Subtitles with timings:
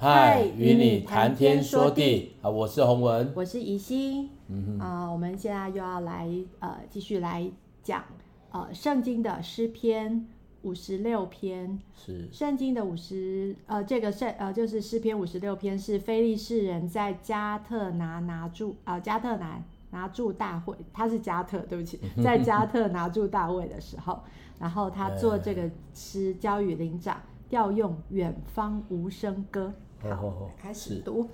[0.00, 2.48] 嗨，与你谈天说地啊！
[2.48, 4.30] 我是洪文，我是怡心。
[4.46, 6.28] 嗯哼啊，我们现在又要来
[6.60, 7.50] 呃，继续来
[7.82, 8.04] 讲
[8.52, 10.24] 呃，圣经的诗篇
[10.62, 11.80] 五十六篇。
[11.96, 19.60] 是圣经的五十呃，这个圣呃，就是诗篇五十六篇是非利士人在加特拿拿住呃，加特拿
[19.90, 24.20] 拿住大卫，他是加特，对不起， 在加特拿住大卫的时候，
[24.60, 27.20] 然后他做这个诗交与灵长。
[27.48, 31.28] 调用远方无声歌，好，开始读。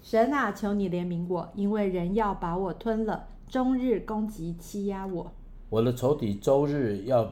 [0.00, 5.30] 神啊，求你怜悯我，因为人要把我吞了，终日攻击欺压我。
[5.68, 7.30] 我的仇敌周日要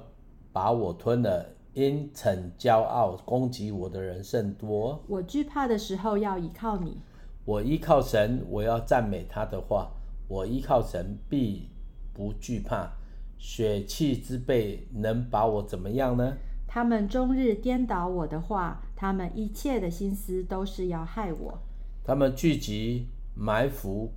[0.52, 5.02] 把我吞了，因逞骄傲攻击我的人甚多。
[5.08, 6.98] 我惧怕的时候要依靠你。
[7.46, 9.90] 我依靠神，我要赞美他的话。
[10.28, 11.70] 我依靠神，必
[12.12, 12.90] 不惧怕。
[13.38, 16.36] 血气之辈能把我怎么样呢？
[16.66, 21.58] 他们终日颠倒我的话，他们一切的心思都是要害我。
[22.02, 24.10] 他们聚集埋伏，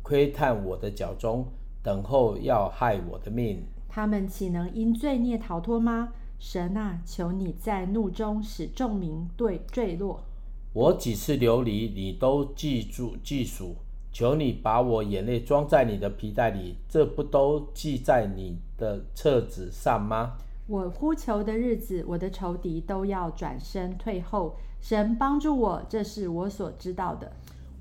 [0.00, 1.46] 窥探我的脚踪，
[1.82, 3.62] 等候要害我的命。
[3.86, 6.14] 他们岂能因罪孽逃脱吗？
[6.38, 10.24] 神啊，求你在怒中使众民对坠落。
[10.72, 13.76] 我几次流离，你都记住记数。
[14.10, 20.38] 求你把我眼泪装在你的皮带里，这不都记在你的册子上吗？
[20.70, 24.54] 我呼求的日子，我的仇敌都要转身退后。
[24.80, 27.28] 神帮助我，这是我所知道的。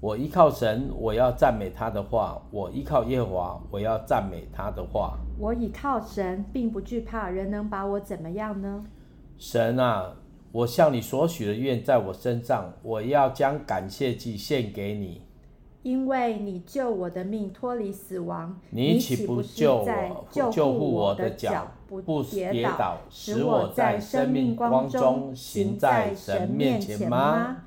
[0.02, 2.42] 我依靠神，我要赞美他的话。
[2.50, 5.20] 我依靠耶和华，我要赞美他的话。
[5.38, 8.84] 我倚靠神，并不惧怕，人能把我怎么样呢？
[9.38, 10.16] 神啊，
[10.52, 15.22] 我向你所许的愿在我身上，我要将感谢祭献给你。
[15.82, 27.64] 因为你救我的命脱离死亡，你岂不救我救护我的脚不跌倒，使我在生命光中行在神面前吗？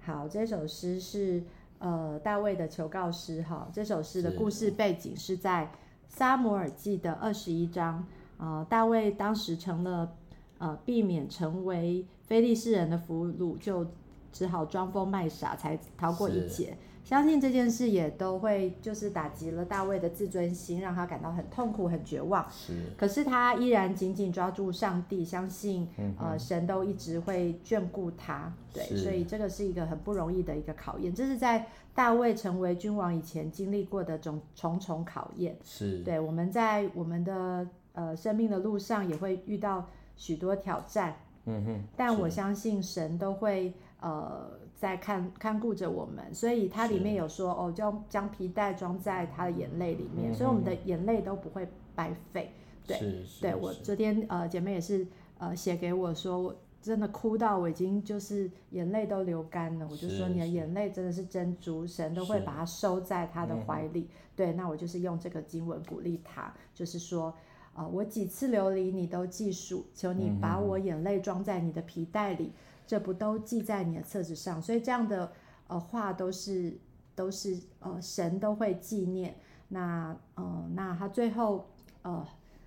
[0.00, 1.44] 好，这首诗是
[1.78, 3.68] 呃大卫的求告诗哈。
[3.72, 5.70] 这首诗的故事背景是在
[6.08, 8.06] 撒母耳记的二十一章。
[8.38, 10.10] 呃，大卫当时成了
[10.56, 13.86] 呃避免成为非利士人的俘虏，就
[14.32, 16.74] 只好装疯卖傻，才逃过一劫。
[17.02, 22.46] 相信这件事也都会就是打击了大卫的自尊心，让他感到很痛苦、很绝望。
[22.50, 28.52] 是，可是他依然紧紧抓住上帝，相信、嗯、呃神都一直会眷顾他。
[28.72, 35.56] 对，所以这个是一个很不容易的一个考验，这是在大卫成为君王以前经历过的种重重考验。
[35.64, 39.84] 是，对，我们在我们的呃生命的路上也会遇到
[40.16, 41.16] 许多挑战。
[41.46, 44.60] 嗯哼，但我相信神都会呃。
[44.80, 52.50] 在看看顾着我们，所以它里面有说哦，就将皮带装在他的眼泪里面，嗯，所以我们的眼泪都不会白费。
[52.86, 52.98] 对，
[53.42, 64.08] 对我昨天呃姐妹也是呃写给我说，我真的哭到我已经就是眼泪都流干了，我就说你的眼泪真的是珍珠，神都会把它收在他的怀里。
[64.34, 67.34] 对，那我就是用这个经文鼓励他，就是说
[67.74, 72.50] 呃我几次流离你都记数，求你把我眼泪装在你的皮带里。
[72.90, 74.60] 这不都记在你的册子上？
[74.60, 75.30] 所以这样的
[75.68, 76.76] 呃话都是
[77.14, 79.36] 都是呃神都会纪念。
[79.68, 81.68] 那呃那他最后
[82.02, 82.26] 呃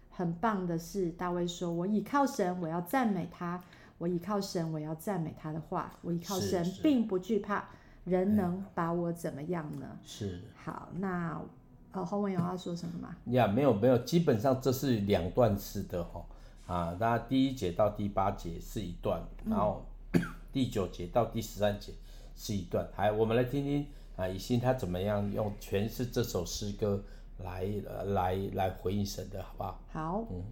[0.09, 3.59] 很棒的是大卫说：“我倚靠神，我要赞美他；
[3.97, 5.91] 我倚靠神，我要赞美他的话。
[6.01, 7.67] 我倚靠神，并不惧怕，
[8.05, 10.39] 人能把我怎么样呢？”是。
[10.55, 11.41] 好，那
[11.91, 13.13] 呃洪文有要说什么吗？
[13.25, 16.25] 呀，没有没有，基本上这是两段式的哈
[16.65, 19.83] 啊，那第一节到第八节是一段，然后。
[20.51, 21.93] 第九节到第十三节
[22.35, 27.03] 是一段，来，我们来听听啊，以心他怎么样用诠释这首诗歌
[27.39, 29.79] 来呃来来回应神的，好不好？
[29.91, 30.43] 好，嗯。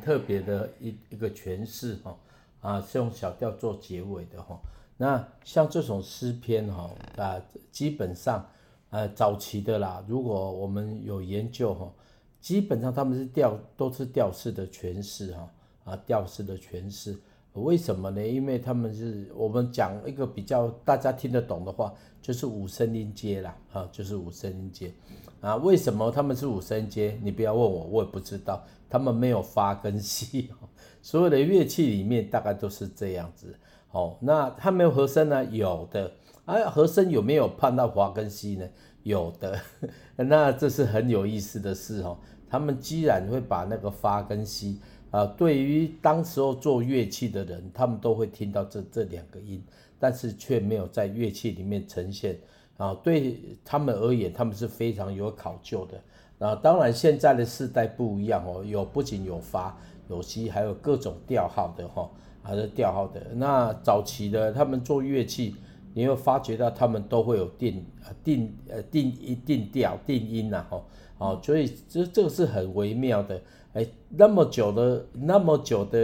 [0.00, 2.16] 特别的一一个诠释哈，
[2.60, 4.58] 啊，是用小调做结尾的哈。
[4.96, 7.40] 那像这种诗篇哈啊，
[7.70, 8.44] 基本上
[8.90, 11.92] 呃早期的啦，如果我们有研究哈，
[12.40, 15.50] 基本上他们是调都是调式的诠释哈
[15.84, 17.16] 啊调式的诠释。
[17.54, 18.26] 为什么呢？
[18.26, 21.92] 因为他们是我们讲一个比较大家听得懂的话，
[22.22, 24.92] 就是五声音阶啦啊，就是五声音阶
[25.40, 25.56] 啊。
[25.56, 27.18] 为什么他们是五声阶？
[27.22, 28.64] 你不要问我，我也不知道。
[28.90, 30.50] 他们没有发跟西，
[31.02, 33.54] 所有的乐器里面大概都是这样子。
[33.90, 35.44] 哦，那他没有和声呢？
[35.46, 36.12] 有的，
[36.44, 38.66] 啊，和声有没有判到华根西呢？
[39.02, 39.60] 有的，
[40.16, 42.18] 那这是很有意思的事哦。
[42.48, 44.80] 他们既然会把那个发跟西，
[45.10, 49.62] 啊，对于当时候做乐器的人，他们都会听到这这两个音，
[49.98, 52.38] 但是却没有在乐器里面呈现。
[52.76, 56.46] 啊，对他们而言，他们是非常有考究的。
[56.46, 59.76] 啊，当然现在的世代不一样哦，有不仅有发
[60.08, 62.10] 有西，还有各种调号的哈。
[62.40, 65.54] 还是调号的，那早期的他们做乐器，
[65.92, 67.84] 你会发觉到他们都会有定
[68.24, 70.84] 定呃定一定调定音呐吼，
[71.18, 73.38] 哦，所以这这个是很微妙的，
[73.74, 75.98] 哎，那么久的那么久的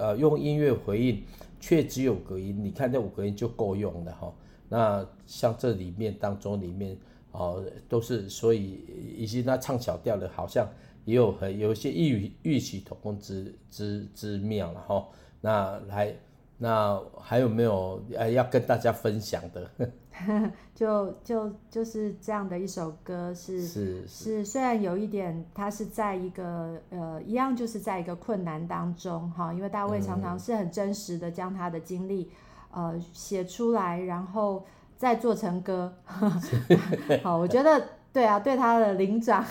[0.00, 1.22] 呃用音乐回应，
[1.60, 4.32] 却只有隔音，你看这五隔音就够用了哈。
[4.68, 6.96] 那像这里面当中里面
[7.30, 8.80] 哦都是，所以
[9.16, 10.68] 以及那唱小调的，好像
[11.04, 15.06] 也有很有一些异异曲同工之之之妙了哈。
[15.40, 16.12] 那来，
[16.58, 19.70] 那还有没有呃要跟大家分享的？
[20.74, 32.30] 就就就是这样的一首歌是，是是是，虽然有一点，它是在一个呃一样，就是在一个困难当中哈，因为大卫常常是很真实的将他的经历
[32.72, 34.64] 呃写出来，然后
[34.96, 35.94] 再做成歌。
[37.22, 39.44] 好，我觉得对啊，对他的灵长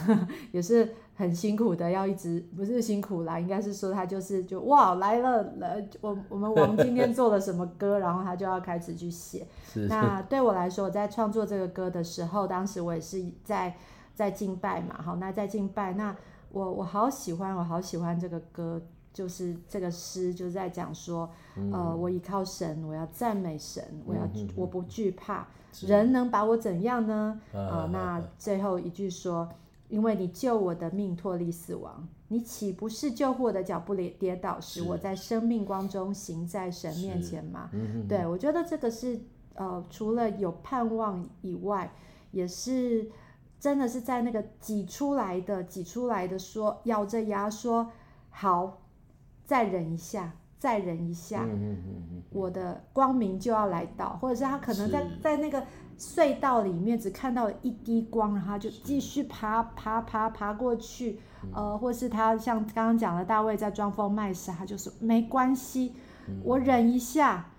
[0.52, 0.96] 也是。
[1.18, 9.48] 很辛苦的，要一直不是辛苦啦，应该是说他就是就哇来了来，我我们王今天做了什么歌， 然后他就要开始去写。
[9.66, 13.78] 是那对我来说，我在创作这个歌的时候，当时我也是在
[14.14, 16.14] 在敬拜嘛，好，那在敬拜，那
[16.52, 18.82] 我我好喜欢，我好喜欢这个歌，
[19.14, 25.48] 就是这个诗就是在讲说，嗯、呃，我依靠神，我要赞美神，我要、嗯、我不惧怕，
[25.80, 27.40] 人能把我怎样呢？
[27.54, 29.48] 啊、呃，那最后一句说。
[29.88, 37.70] 因为你救我的命脱离死亡，你岂不是救我的脚不跌倒，使我在生命光中行在神面前吗？
[37.74, 39.20] 嗯、对，我觉得这个是
[39.54, 41.94] 呃，除了有盼望以外，
[42.32, 43.08] 也是
[43.60, 47.92] 真的是在那个挤出来的挤出来的说，咬着牙说
[48.32, 48.82] 好，
[49.46, 55.64] 再忍一下，再忍一下，嗯、我的光明就要来到，或者是他可能在在那个。
[55.98, 61.20] 隧道里面只看到了一滴光，然后他就继续爬爬爬爬过去，
[61.54, 65.94] 呃，或是他像刚刚讲的大卫在装疯卖傻，他就说没关系，
[66.44, 67.50] 我忍一下，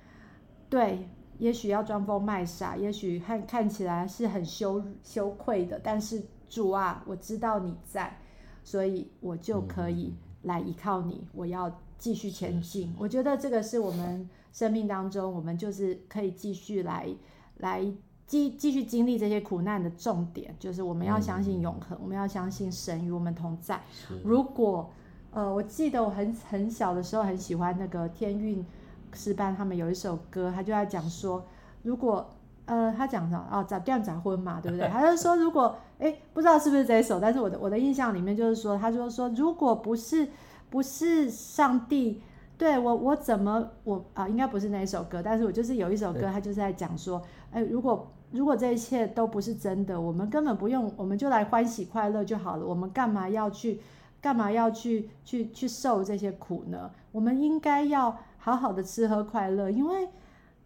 [0.68, 8.18] 对，也许要装疯卖傻，也许看看起来是很羞羞愧的，但是主啊，我知道你在，
[8.62, 12.94] 所以我就可以来依靠你，我要继续前进。
[12.98, 17.08] 我觉得这个是我们生命当中，我们就是可以继续来
[17.56, 17.90] 来。
[18.26, 23.80] 继继续经历这些苦难的重点，就是我们要相信永恒，嗯、我们要相信神与我们同在。
[24.24, 24.90] 如果，
[25.30, 28.66] 呃，我记得我很很小的时候很喜欢那个天韵
[29.12, 31.44] 诗班，他们有一首歌，他就在讲说，
[31.84, 32.28] 如果，
[32.64, 33.46] 呃，他讲什么？
[33.48, 34.88] 哦，早断早婚嘛，对不对？
[34.88, 40.28] 他就说，如果，哎，不知道是不是这一首，但是我的我的印象里面就是说，他就说，如果不是
[40.68, 42.20] 不是上帝，
[42.58, 48.08] 对我我怎么我啊，应该不是那一首歌，但是我就是有一首歌，他就是在讲说，哎，如果。
[48.32, 52.66] 如果这一切都不是真的，我们根本不用，我们就来欢喜快乐就好了。
[52.66, 53.80] 我们干嘛要去，
[54.20, 56.90] 干嘛要去去去受这些苦呢？
[57.12, 60.08] 我们应该要好好的吃喝快乐，因为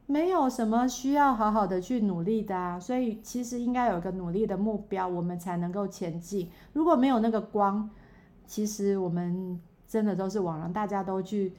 [0.06, 2.80] 没有什么需要好好的去努力的啊。
[2.80, 6.50] 所以其实应该有一个努力的目标，我们才能够前进。
[6.72, 7.88] 如果没有那个光，
[8.46, 11.52] 其实我们真的都是枉然，大家都去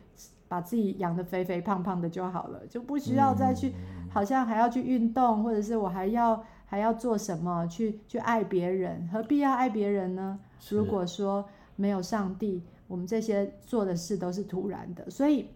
[0.48, 3.74] 把自己养得肥肥胖胖的就好了，就不需要再去。
[4.12, 9.08] 好像还要去运动，或者是我还要还要做什么去去爱别人？
[9.12, 10.40] 何必要爱别人呢？
[10.70, 15.10] 如果说没有上帝，我们这些做的事都是突然的。
[15.10, 15.48] 所以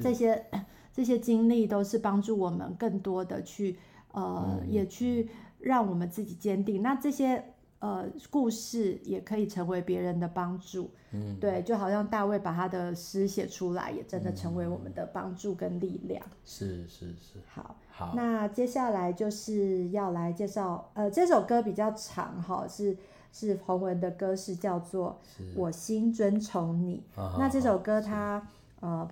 [0.00, 0.44] 这些
[0.92, 3.76] 这些经历都是帮助我们更多的去
[4.12, 6.82] 呃，嗯、也去让我们自己坚定。
[6.82, 7.44] 那这些
[7.78, 10.90] 呃故事也可以成为别人的帮助。
[11.12, 16.24] 嗯，对，就好像大卫把他的诗写出来，也真的成为我们的帮助跟力量。
[16.44, 17.38] 是是是。
[17.48, 18.12] 好，好。
[18.14, 22.96] 那接下来就是要来介绍，呃，这首歌比较长哈，是
[23.32, 25.18] 是洪文的歌，是叫做
[25.54, 27.02] 《我心尊崇你》。
[27.38, 28.46] 那这首歌它
[28.80, 29.08] 呃，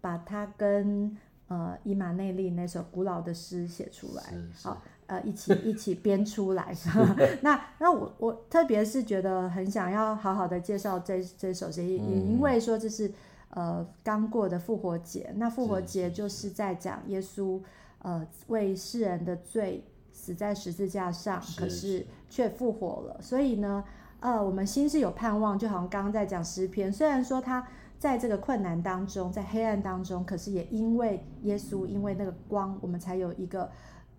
[0.00, 1.16] 把它跟
[1.48, 4.22] 呃以马内利那首古老的诗写出来，
[4.62, 4.80] 好。
[5.10, 6.72] 呃，一起一起编出来。
[7.42, 13.10] 那那我我特别是觉得很想要好好的介绍这这首诗，也因为说这是
[13.48, 15.34] 呃刚过的复活节。
[15.36, 17.60] 那复活节就是在讲耶稣
[18.02, 23.20] 呃为世人的罪死在十字架上，可是却复活了。
[23.20, 23.82] 所以呢，
[24.20, 27.66] 呃，我们心是有盼望，就好像刚刚在讲诗篇，虽然说他
[27.98, 33.68] 在这个困难当中，在黑暗当中，可是也因为耶稣，因为那个光，我们才有一个。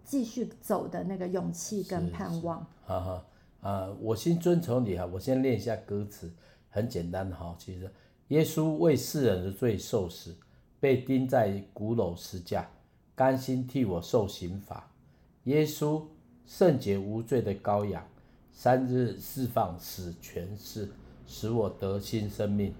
[0.03, 2.65] 继续走的那个勇气跟盼望。
[2.85, 3.25] 哈哈
[3.61, 6.31] 啊，我先遵从你哈，我先念一下歌词，
[6.69, 7.55] 很简单的哈。
[7.57, 7.89] 其实
[8.29, 10.35] 耶稣为世人的罪受死，
[10.79, 12.67] 被钉在鼓楼十架，
[13.13, 14.89] 甘心替我受刑罚。
[15.43, 16.03] 耶稣
[16.45, 18.03] 圣洁无罪的羔羊，
[18.51, 20.89] 三日释放死权势，
[21.25, 22.73] 使我得新生命。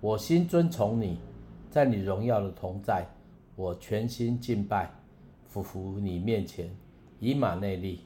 [0.00, 1.18] 我心遵从你，
[1.70, 3.06] 在你荣耀的同在，
[3.56, 4.90] 我全心敬拜。
[5.52, 6.70] 匍匐你面前，
[7.20, 8.00] 以马内利，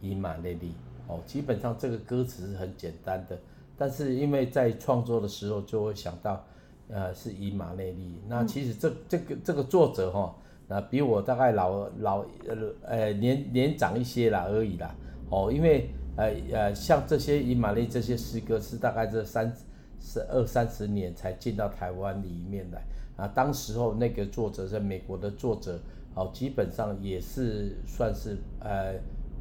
[0.00, 0.72] 以马内利。
[1.08, 3.38] 哦，基本上这个歌词是很简单的，
[3.78, 6.44] 但是因为在创作的时候就会想到，
[6.88, 8.20] 呃，是以马内利。
[8.26, 10.34] 那其实这这个这个作者哈，
[10.66, 14.92] 那比我大概老老呃呃年年长一些啦而已啦。
[15.30, 19.54] 哦，因为呃呃像这些以马内利这些诗歌是大概这三
[20.00, 22.82] 十二三十年才进到台湾里面来
[23.16, 23.28] 啊。
[23.28, 25.78] 当时候那个作者在美国的作者。
[26.16, 28.94] 哦，基本上也是算是呃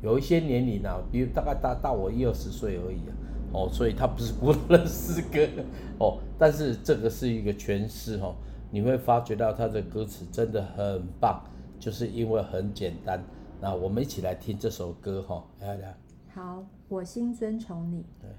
[0.03, 3.15] 有一些年龄啊，比如大概大大我一二十岁而已啊，
[3.53, 5.39] 哦，所以他不是古老的诗歌
[5.98, 8.36] 哦，但是这个是一个诠释哦，
[8.70, 11.41] 你会发觉到他的歌词真的很棒，
[11.79, 13.24] 就是因为很简单。
[13.62, 15.98] 那我们一起来听这首歌哈，来来。
[16.34, 18.05] 好，我心遵从你。
[18.22, 18.29] 对。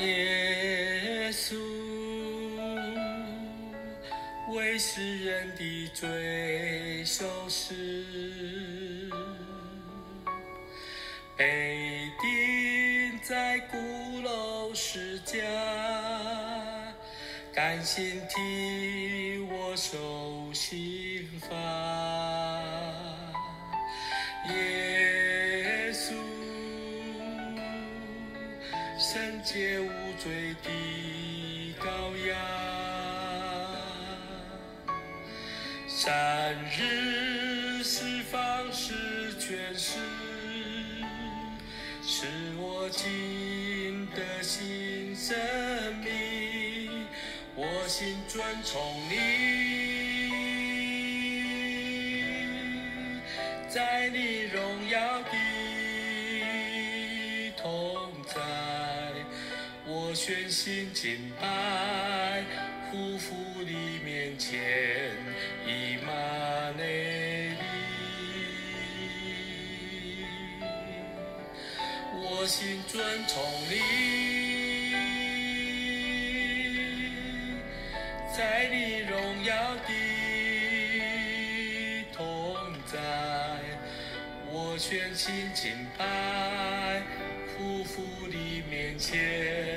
[0.00, 1.56] 耶稣
[4.54, 7.74] 为世人的罪受死，
[11.36, 13.76] 被钉在鼓
[14.22, 15.36] 楼石架，
[17.52, 18.87] 甘心听
[53.68, 55.30] 在你荣耀的
[57.56, 58.40] 同在，
[59.86, 60.08] 我。
[60.14, 61.46] 全心敬拜，
[62.90, 64.58] 匍匐你面前，
[65.64, 66.12] 以马
[66.76, 67.56] 内利。
[72.14, 73.78] 我心尊崇你，
[78.36, 78.98] 在你
[84.88, 87.02] 全心敬拜，
[87.58, 89.67] 匍匐你面前。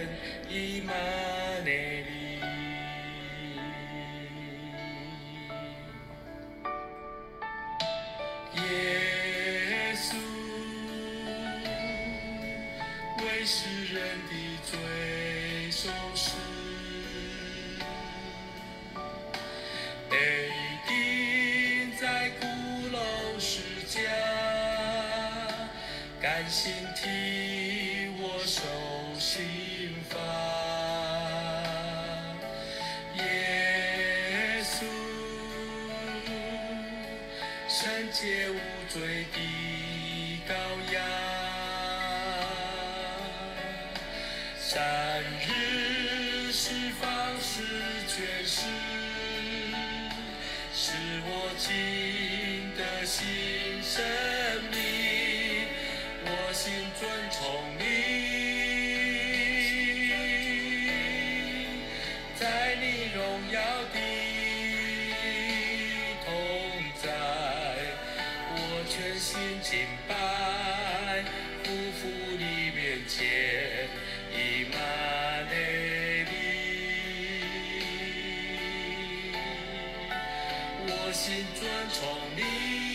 [81.62, 82.91] 我心尊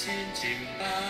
[0.00, 1.09] 心敬拜，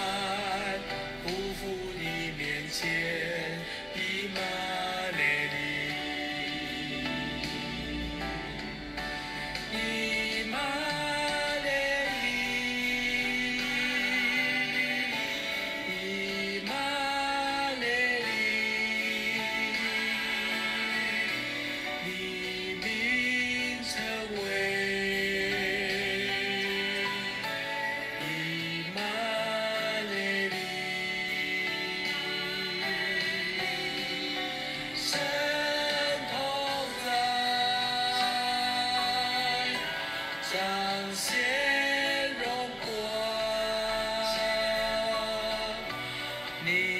[46.62, 46.99] 你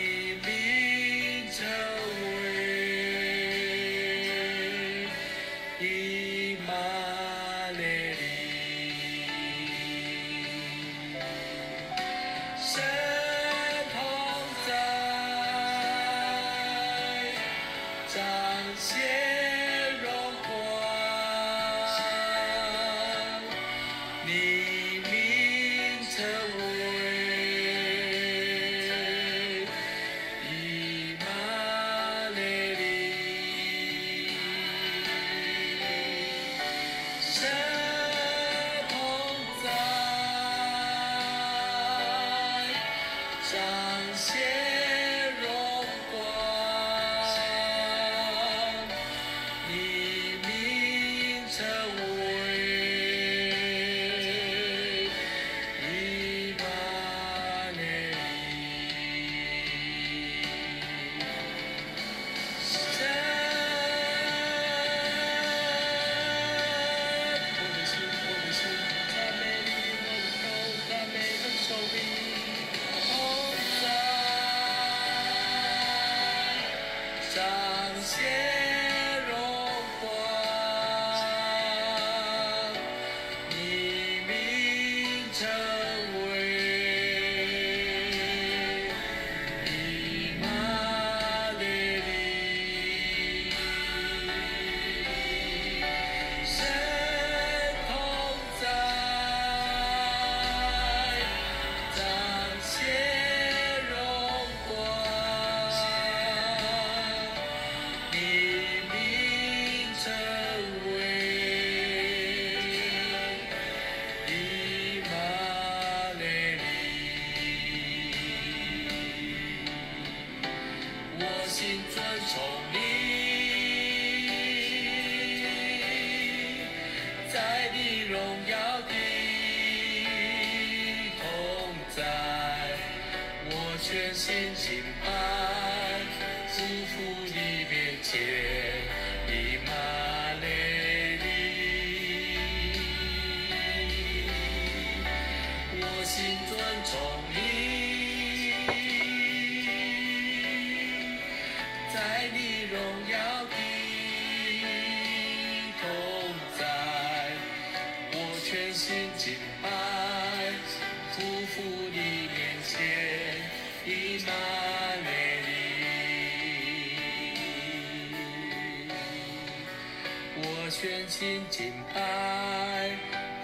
[170.90, 172.90] 全心敬拜，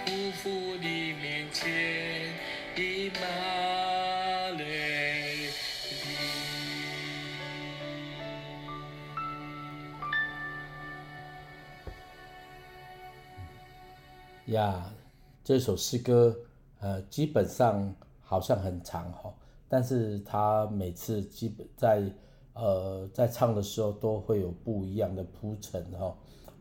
[0.05, 0.51] 匍匐
[0.83, 2.35] 你面前，
[2.77, 3.21] 以马
[4.57, 5.49] 内。
[14.47, 14.93] 呀，
[15.45, 16.37] 这首诗歌，
[16.81, 19.33] 呃，基本上好像很长哈，
[19.69, 22.03] 但是他每次基本在
[22.55, 26.13] 呃在唱的时候都会有不一样的铺陈哈，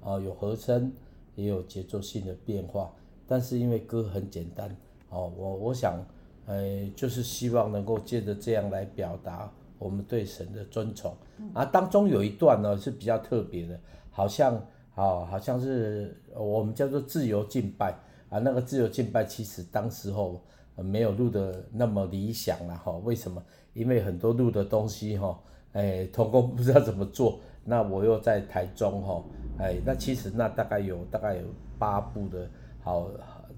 [0.05, 0.93] 啊，有和声，
[1.35, 2.93] 也有节奏性的变化，
[3.27, 4.73] 但是因为歌很简单，
[5.09, 5.99] 哦，我我想，
[6.45, 11.13] 呃，就是希望能够借着这样来表达我们对神的尊崇，
[11.53, 13.77] 啊，当中有一段呢是比较特别的，
[14.11, 14.63] 好像。
[14.97, 17.93] 哦，好像是我们叫做自由敬拜
[18.29, 20.41] 啊，那个自由敬拜其实当时候
[20.77, 22.93] 没有录的那么理想了哈。
[23.03, 23.43] 为什么？
[23.73, 25.37] 因为很多录的东西哈，
[25.73, 27.41] 哎，同工不知道怎么做。
[27.65, 29.21] 那我又在台中哈，
[29.59, 31.43] 哎，那其实那大概有大概有
[31.79, 32.49] 八部的
[32.83, 33.09] 好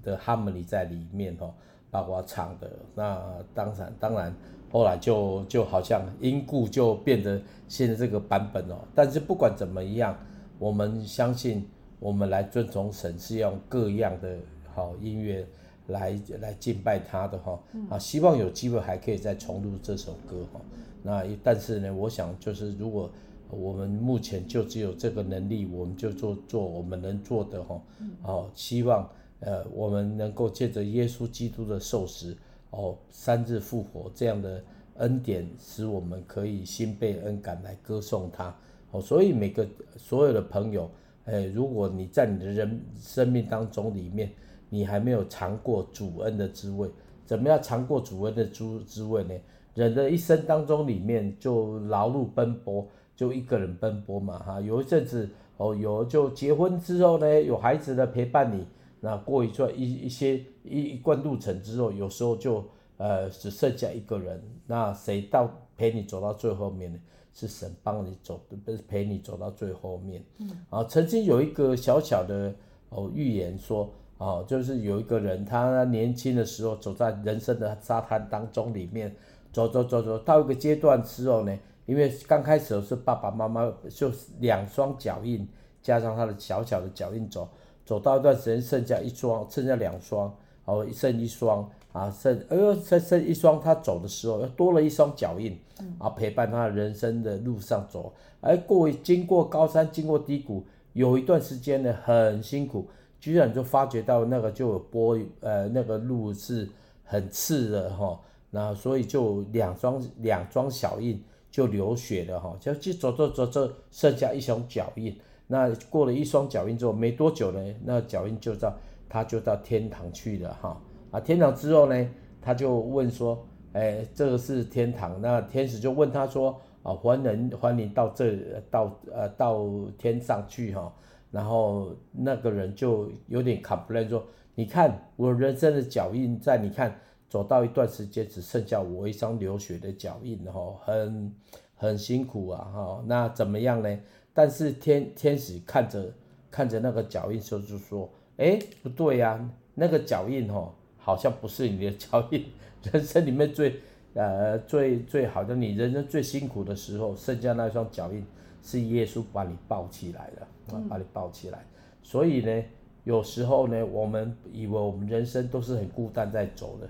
[0.02, 1.52] 的哈姆尼在里面哦，
[1.90, 2.70] 包括唱的。
[2.94, 3.20] 那
[3.54, 4.34] 当然当然
[4.70, 8.76] 后来就就好像因故就变得现在这个版本哦。
[8.94, 10.16] 但是不管怎么样。
[10.60, 11.64] 我们相信，
[12.00, 14.36] 我们来尊崇神是用各样的
[14.74, 15.46] 好音乐
[15.86, 17.56] 来来敬拜他的哈
[17.88, 20.60] 啊，希望有机会还可以再重录这首歌哈。
[21.04, 23.08] 那但是呢，我想就是如果
[23.50, 27.80] 我们目前就只有这个能力，我们就做做我们能做的哈。
[28.22, 29.08] 哦，希望
[29.40, 32.36] 呃我们能够借着耶稣基督的受死
[32.70, 34.62] 哦，三日复活这样的
[34.96, 38.54] 恩典，使我们可以心被恩感来歌颂他。
[38.90, 40.90] 哦，所以每个所有的朋友，
[41.24, 44.30] 哎，如果你在你的人生命当中里面，
[44.70, 46.88] 你还没有尝过主恩的滋味，
[47.24, 49.34] 怎么样尝过主恩的滋滋味呢？
[49.74, 52.84] 人的一生当中里面就劳碌奔波，
[53.18, 58.64] 就一个人奔波嘛，哈，有一阵子哦，有就结婚之后呢，有孩子的陪伴你，
[59.00, 62.64] 那过一段一一些一一段路程之后，有时候就
[62.96, 66.98] 呃只剩下一个人，那谁到陪你走到最后面呢？
[67.34, 70.22] 是神帮你走的，不是陪你走到最后面。
[70.38, 72.54] 嗯，啊，曾经有一个小小的
[72.90, 79.12] 哦预言说，哦，就是有一个人，他年轻的时候走在人生的沙滩当中里面，
[79.52, 85.48] 走走走走到一个阶段之后呢，因为刚开始的是爸爸妈妈就两双脚印
[85.82, 87.48] 加上他的小小的脚印走，
[87.84, 90.32] 走到一段时间剩下一双，剩下两双，
[90.66, 91.68] 哦，剩一双。
[91.90, 95.58] 啊，剩，哎呦，剩剩一双，他走的时候又多了一双脚印，
[95.98, 102.86] 啊，陪伴他人生的路上走，而过经过高山，经过低谷，有一段时间呢很辛苦，
[103.18, 106.68] 居然就发觉到那个就有波，呃，那个路是
[107.04, 108.20] 很刺的哈，
[108.50, 118.74] 那所以就两双两双脚印就流血了哈，就就走走走走，剩下一双脚印，那过了一双脚印之后，没多久呢，那脚印就到
[119.08, 120.80] 他就到天堂去了哈。
[121.10, 122.08] 啊，天堂之后呢，
[122.42, 125.20] 他就问说，哎，这个是天堂。
[125.22, 128.36] 那天使就问他说，啊，欢迎欢迎到这
[128.70, 130.92] 到呃到天上去哈。
[131.30, 134.22] 然后那个人就有点 complain 说，
[134.54, 136.94] 你看我人生的脚印在，你看
[137.28, 141.34] 走到一段时间只剩下我一双流血的脚印哈，很
[141.76, 143.04] 很辛苦啊哈。
[143.06, 143.98] 那怎么样呢？
[144.32, 146.12] 但是天天使看着
[146.50, 150.72] 看着那个脚印时候就说，哎，不对呀，啊，那个脚印哈。
[151.00, 152.44] 好像不是你的脚印，
[152.92, 153.80] 人生里面最，
[154.12, 158.22] 呃，最最好的，你人生最辛苦的时候，剩下那双脚印，
[158.62, 161.64] 是耶稣把你抱起来了，啊，把你抱起来。
[162.02, 162.62] 所以呢，
[163.04, 166.86] 有时候呢，我们以为我们人生都是很孤单在走的，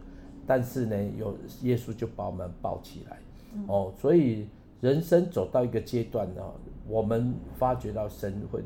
[0.49, 3.19] 但是呢，有耶稣就把我们抱起来。
[3.67, 4.49] 哦，所以
[4.81, 6.43] 人生走到一个阶段呢，
[6.89, 8.63] 我们发觉到神会。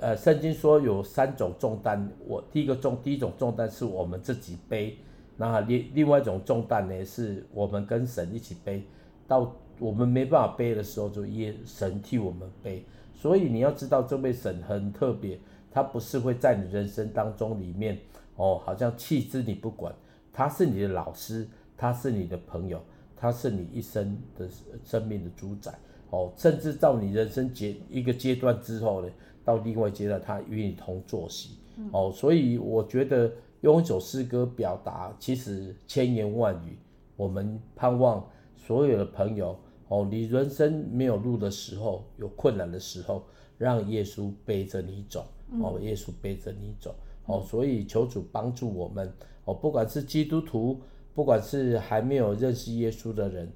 [0.00, 4.98] 呃，圣经说有三种重担，我第一个重，第一种重担是我们自己背，
[5.36, 8.82] 那另另外一种重担呢，是我们跟神一起背，
[9.26, 12.84] 到我们没办法背的时候，就耶神替我们背。
[13.14, 15.38] 所以你要知道，这位神很特别，
[15.70, 17.98] 他不是会在你人生当中里面
[18.36, 19.94] 哦，好像弃之你不管，
[20.36, 22.78] 他是你的老师，他是你的朋友，
[23.16, 24.46] 他是你一生的
[24.84, 25.72] 生命的主宰
[26.10, 29.10] 哦，甚至到你人生阶一个阶段之后呢。
[29.46, 31.50] 到另外阶段，他与你同坐席，
[31.92, 36.76] 哦，所以我觉得用一首诗歌表达，其实千言万语。
[37.14, 43.24] 我们盼望所有的朋友，哦，你人生没有路的时候，有困难的时候，
[43.56, 45.24] 让耶稣背着你走，
[45.62, 46.92] 哦，耶稣背着你走，
[47.26, 49.12] 哦，所以求主帮助我们，
[49.44, 50.80] 哦，不管是基督徒，
[51.14, 53.52] 不管是还没有认识耶稣的人，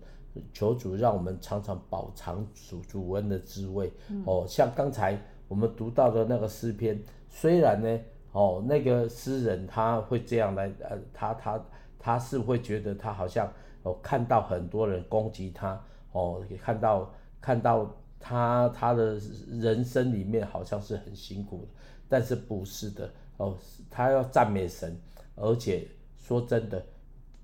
[0.53, 3.93] 求主让我们常常饱尝主主恩的滋味，
[4.25, 5.21] 哦，像刚才。
[5.51, 11.67] 我们读到的那个诗篇，虽然呢，哦，那个诗人他会这样来，呃，他他
[11.99, 13.53] 他是会觉得他好像
[13.83, 21.69] 哦看到很多人攻击他，哦，也看到看到他他的人生里面好像是很辛苦的，
[22.09, 23.57] 但是不是的，哦，
[23.89, 24.95] 他要赞美神，
[25.35, 25.87] 而且
[26.19, 26.85] 说真的，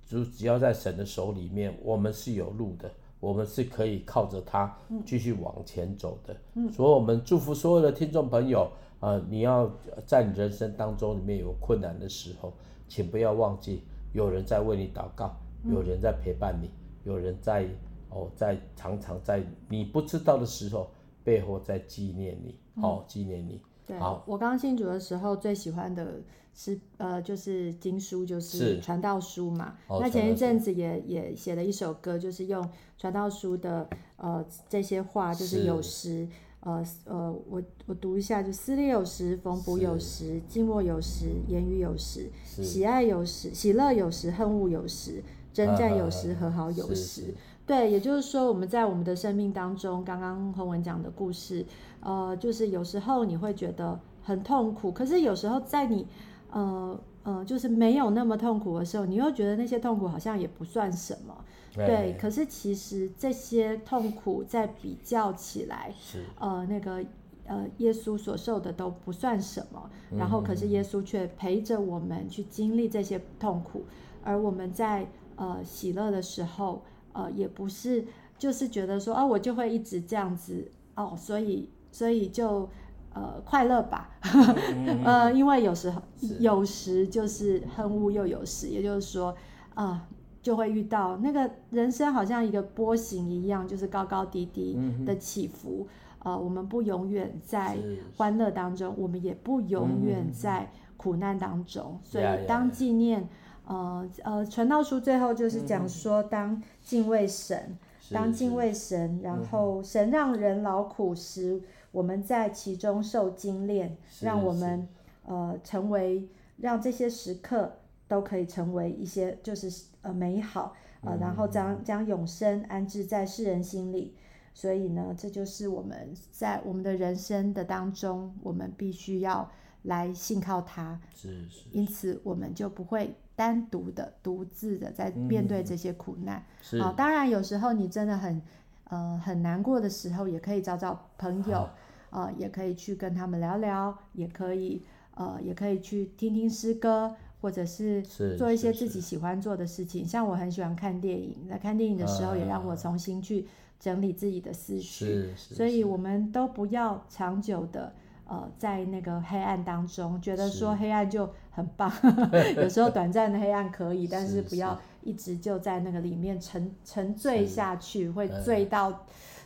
[0.06, 2.90] 只只要在神的手里面，我们是有路的。
[3.18, 9.68] 我们是可以靠着他继续往前走的，嗯，所以我们祝福所有的听众朋友啊，呃，你要
[10.04, 12.52] 在你人生当中里面有困难的时候，
[12.86, 13.82] 请不要忘记
[14.12, 16.70] 有人在为你祷告，有人在陪伴你，
[17.04, 17.66] 有人在
[18.10, 20.90] 哦，在常常在你不知道的时候
[21.24, 23.62] 背后在纪念你，哦，纪念你。
[23.86, 26.20] 对，好，我刚信主的时候最喜欢的
[26.54, 29.76] 是呃，就是经书，就是传道书嘛。
[29.86, 32.68] 哦、那前一阵子也也写了一首歌，就是用
[32.98, 36.26] 传道书的呃这些话，就是有时
[36.60, 45.22] 呃呃，我我读一下，就撕裂有时，缝补有时，静默有时，言语有时，喜爱有时，喜乐有时，恨恶有时，
[45.52, 47.34] 征战有时，和好有时。
[47.66, 51.66] 对，也就是说，我们在我们的生命当中，刚刚洪文讲的故事，
[51.98, 56.06] 呃，就是有时候你会觉得很痛苦，可是有时候在你，
[56.52, 61.36] 呃呃，就是没有那么痛苦的时候，你又觉得那些痛苦好像也不算什么。
[61.74, 67.04] 对，对，可是其实这些痛苦在比较起来，是呃，那个
[67.46, 73.82] 呃，耶稣所受的都不算什么，然后可是耶稣却陪着我们去经历这些痛苦，
[74.22, 76.80] 而我们在呃喜乐的时候。
[77.16, 78.04] 呃，也不是，
[78.36, 82.68] 就是觉得说，啊，我就会一直这样子哦，所以，所以就，
[83.14, 84.10] 呃，快乐吧，
[85.02, 86.02] 呃，因为有时候，
[86.40, 89.30] 有时就是恨恶又有时，也就是说，
[89.74, 90.02] 啊、呃，
[90.42, 97.78] 就会遇到那个人生好像一个波形一样，就是高高低低的起伏，呃，我们不永远在
[98.18, 103.26] 欢乐当中，我们也不永远在苦难当中，所以当纪念。
[103.66, 107.76] 呃呃，传道书最后就是讲说，当敬畏神，
[108.10, 114.88] 嗯、当敬畏神，然后神让人劳苦时，我们在其中受精炼，让我们
[115.24, 117.72] 呃成为，让这些时刻
[118.06, 119.68] 都可以成为一些就是
[120.02, 124.14] 呃美好，呃，然后将将永生安置在世人心里。
[124.54, 129.50] 所以呢，这就是我们在我们的人生的当中，我们必须要
[129.82, 130.98] 来信靠他。
[131.14, 131.64] 是是。
[131.72, 133.14] 因此，我们就不会。
[133.36, 138.42] 单独的、独自的在面对这些苦难，好、嗯是哦，当然有时候你真的很，
[138.84, 141.68] 呃，很难过的时候，也可以找找朋友，
[142.08, 144.82] 啊、呃，也可以去跟他们聊聊，也可以，
[145.14, 148.02] 呃，也可以去听听诗歌，或者是
[148.38, 150.06] 做一些自己喜欢做的事情。
[150.06, 153.46] 像我很喜欢看电影，在看电影的时候，也让我重新去
[153.78, 155.30] 整理自己的思绪。
[155.36, 157.92] 所以我们都不要长久的。
[158.28, 161.88] 呃，在那个黑暗当中，觉得说黑暗就很棒，
[162.58, 168.98] 有时候短暂的黑暗可以，但是不要一直就在那个里面沉沉醉下去，会醉到、嗯、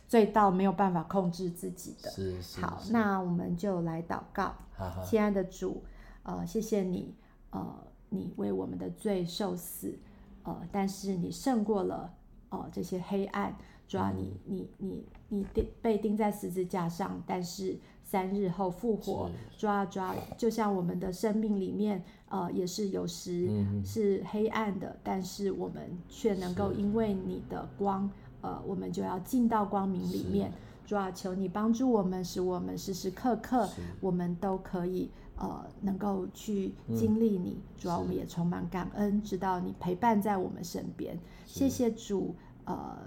[0.08, 2.10] 醉到没有办法控制自己的。
[2.10, 2.58] 是是。
[2.62, 4.54] 好，那我们就来祷告。
[4.74, 5.84] 好，亲爱的主，
[6.22, 7.14] 呃，谢谢你，
[7.50, 9.98] 呃，你为我们的罪受死，
[10.42, 12.14] 呃，但是你胜过了，
[12.48, 13.54] 呃，这些黑暗。
[13.86, 17.78] 主要，你你你你钉被钉在十字架上，但是。
[18.10, 23.48] 三日后复活，抓抓，就像我们的生命里面，呃，也是有时
[23.84, 30.50] 是黑暗的，嗯、但是我们却能够因为你的光，呃，我们就要进到光明里面。
[30.84, 33.68] 主啊，求你帮助我们，使我们时时刻刻，
[34.00, 37.60] 我们都可以，呃，能够去经历你。
[37.78, 41.16] 主啊，我们也充满感恩，知道你陪伴在我们身边。
[41.46, 42.98] 谢谢主，呃，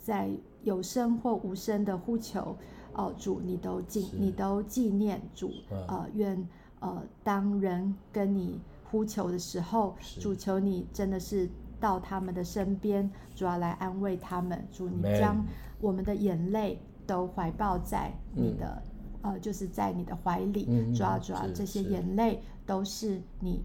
[0.00, 0.30] 在
[0.62, 2.56] 有声或无声的呼求。
[2.94, 6.46] 哦，主，你都纪，你都纪念主，呃，愿
[6.80, 11.48] 呃，当人跟你呼求的时候，主求你真的是
[11.80, 14.66] 到他们的身边，主要来安慰他们。
[14.70, 15.44] 主，你将
[15.80, 18.82] 我们的眼泪都怀抱在你的，
[19.22, 20.64] 呃，就是在你的怀里。
[20.94, 23.62] 主要，主要这些眼泪都是你，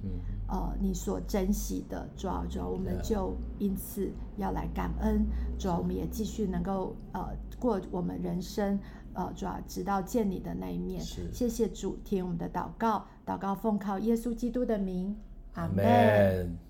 [0.48, 2.08] 呃，你所珍惜的。
[2.16, 5.26] 主要，主要我们就因此要来感恩。
[5.60, 8.80] 主要我们也继续能够呃过我们人生。
[9.18, 11.02] 呃，主要直到见你的那一面，
[11.34, 15.18] 谢谢主听我们的祷告，祷告奉靠耶稣基督的名，
[15.56, 16.67] 阿门。